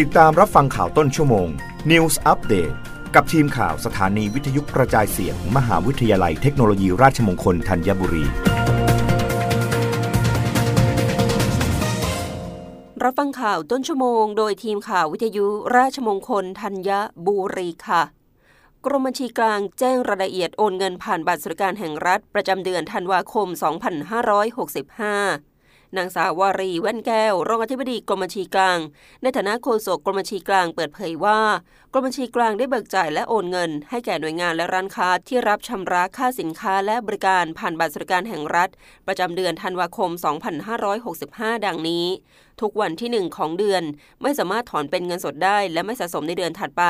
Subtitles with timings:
[0.00, 1.48] ติดตามรับฟังข่าวต้นชั่วโมง
[1.90, 2.74] News Update
[3.14, 8.24] กับทีมข่าวสถานีวิทยุกระจายเสียงมมหาวิทยาลัยเทคโนโลยีราชมงคลธัญบุรี
[13.02, 15.46] รับฟังข่าวต้นชั่วโมง โดยทีมข่าววิทยุ
[15.76, 16.90] ราชมงคลธัญ
[17.26, 18.02] บุรีค่ะ
[18.84, 25.51] กรมบัญชีกลางแจ้งรายละเอียดโอนเงินผ่านบัตรสวัสดิการแห่งรัฐ ประจำเดือนธันวาคม 2565
[25.96, 28.78] นางสาววารีแว่นแก้ว รองอธิบดีกรมบัญชีกลาง
[29.22, 31.40] ในฐานะโฆษกกรมบัญชีกลางเปิดเผยว่า
[31.92, 38.70] กรมบัญชีกลางได้เบิกจ่ายและโอนเงิน ให้แก่หน่วยงานและร้านค้าที่รับชำระค่าสินค้าและบริการผ่านบัตรสวัสดิการแห่งรัฐ
[39.06, 40.10] ประจำเดือนธันวาคม
[40.88, 42.06] 2565 ดังนี้
[42.60, 43.82] ทุกวันที่ 1 ของเดือน
[44.22, 46.84] ไม่สามารถถอนเป็นเงินสดได้ และไม่สะสมในเดือนถัดไป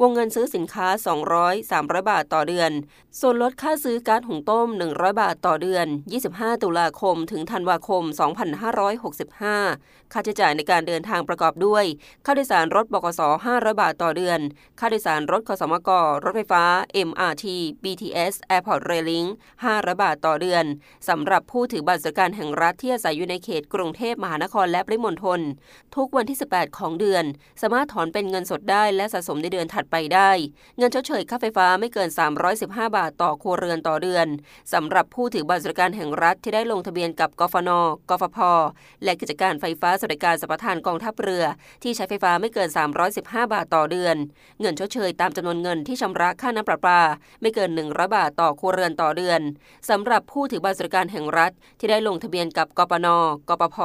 [0.00, 0.86] วงเงินซื้อสินค้า
[1.30, 2.70] 200 300 บาทต่อเดือน
[3.20, 5.86] ส่วนลดค่าซื้อกาซหุงต้ม 100 บาทต่อเดือน
[6.24, 8.02] 25 ตุลาคม ถึงธันวาคม
[8.88, 11.84] 2565 ค่าใช้จ่ายในการเดินทางประกอบด้วย
[12.26, 14.40] ค่าโดยสารรถบกส500 บาทต่อเดือน
[14.80, 15.90] ค่าโดยสารรถคสมก
[16.24, 16.64] รถไฟฟ้า
[17.08, 17.44] MRT
[17.84, 19.28] BTS Airport Railing
[19.64, 20.64] 500 บาทต่อเดือน
[21.08, 25.40] สำหรับผู้ถือบัตรสวัสดิการแห่งรัฐที่อาศัยอยู่ในเขตกรุงเทพมหานครและปริมณฑล
[25.96, 27.24] ทุกวันที่ 18 ของเดือน
[27.62, 30.30] สามารถถอนเป็นเงินสดได้และสะสมในเดือนถัดไปได้
[30.78, 32.08] เงินชดเชยค่าไฟฟ้าไม่เกิน
[32.52, 34.26] 315 บาทต่อครัวเรือนต่อเดือน
[34.72, 37.70] สำหรับผู้ถือบัตรสวัสดิการแห่งรัฐที่ได้ลงทะเบียนกับกฟน
[38.08, 38.38] กฟพ
[39.04, 41.44] และกิจการไฟฟ้าสวัสดิการสัมปทานกองทัพเรือ
[41.82, 42.68] ที่ใช้ไฟฟ้าไม่เกิน
[43.10, 44.16] 315 บาทต่อเดือน
[44.60, 47.00] เงินชดเชยตามจำนวนเงินที่ชำระค่าน้ำประปา
[47.40, 49.40] ไม่เกิน 100 บาทต่อครัวเรือนต่อเดือน
[49.88, 53.06] สำหรับผู้ถือบัตรสวัสดิการแห่งรัฐที่ได้ลงทะเบียนกับกปน
[53.48, 53.76] กปพ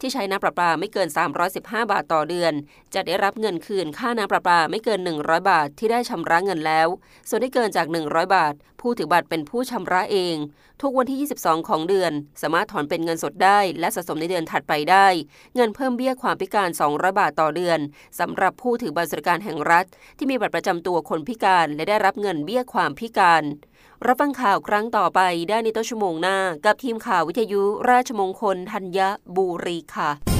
[0.00, 1.08] ที่ใช้น้ำประปาไม่เกิน
[1.50, 2.52] 315 บาทต่อเดือน
[2.94, 6.88] จะได้รับเงินคืนค่าน้ำประปาไม่เกิน 100 บาทที่ได้ชำระเงินแล้ว
[7.28, 10.36] ส่วนที่เกินจาก 100 บาท ผู้ถือบัตรเป็นผู้ชำระเอง
[10.82, 12.12] ทุกวันที่ 22 ของเดือน
[12.42, 15.06] สามารถถอนเป็นเงินสดได้ และสะสมในเดือนถัดไปได้
[15.54, 17.78] เงินเพิ่มเบี้ยความพิการ 200 บาทต่อเดือน
[18.20, 19.84] สำหรับผู้ถือบัตรสวัสดิการแห่งรัฐ
[20.18, 23.42] ที่มีบัตรประจำตัวคนพิการ และได้รับเงินเบี้ยความพิการ
[24.06, 29.00] รับฟังข่าวครั้งต่อไปได้ในต้นชั่วโมงหน้า กับทีมข่าววิทยุราชมงคลธัญ
[29.36, 30.39] บุรีค่ะ